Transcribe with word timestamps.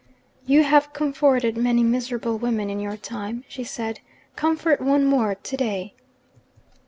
'You 0.47 0.63
have 0.63 0.93
comforted 0.93 1.55
many 1.55 1.83
miserable 1.83 2.39
women 2.39 2.71
in 2.71 2.79
your 2.79 2.97
time,' 2.97 3.43
she 3.47 3.63
said. 3.63 3.99
'Comfort 4.35 4.81
one 4.81 5.05
more, 5.05 5.35
to 5.35 5.55
day.' 5.55 5.93